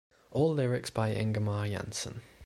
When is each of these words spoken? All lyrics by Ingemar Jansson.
All 0.31 0.51
lyrics 0.55 0.89
by 0.89 1.11
Ingemar 1.13 1.67
Jansson. 1.67 2.21